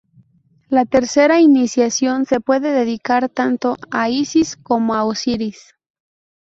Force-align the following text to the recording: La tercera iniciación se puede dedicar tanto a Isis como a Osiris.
La 0.67 0.85
tercera 0.85 1.39
iniciación 1.41 2.25
se 2.25 2.39
puede 2.39 2.71
dedicar 2.71 3.29
tanto 3.29 3.75
a 3.91 4.09
Isis 4.09 4.57
como 4.57 4.95
a 4.95 5.03
Osiris. 5.05 5.75